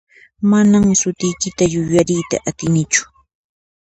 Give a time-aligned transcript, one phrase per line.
[0.51, 3.03] Manan sutiykita yuyariyta atinichu.